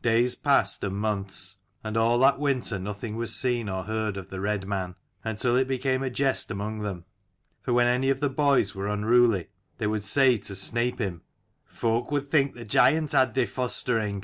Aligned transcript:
Days 0.00 0.36
passed, 0.36 0.84
and 0.84 0.96
months: 0.96 1.56
and 1.82 1.96
all 1.96 2.20
that 2.20 2.38
winter 2.38 2.78
nothing 2.78 3.16
was 3.16 3.34
seen 3.34 3.68
or 3.68 3.82
heard 3.82 4.16
of 4.16 4.30
the 4.30 4.38
red 4.38 4.64
man: 4.64 4.94
until 5.24 5.56
it 5.56 5.66
became 5.66 6.04
a 6.04 6.08
jest 6.08 6.52
among 6.52 6.82
them. 6.82 7.04
For 7.62 7.72
when 7.72 7.88
any 7.88 8.08
of 8.08 8.20
the 8.20 8.30
boys 8.30 8.76
were 8.76 8.86
unruly, 8.86 9.48
they 9.78 9.88
would 9.88 10.04
say 10.04 10.36
to 10.36 10.54
snape 10.54 11.00
him," 11.00 11.22
Folk 11.66 12.12
would 12.12 12.28
think 12.28 12.54
the 12.54 12.64
giant 12.64 13.10
had 13.10 13.34
thy 13.34 13.44
fostering." 13.46 14.22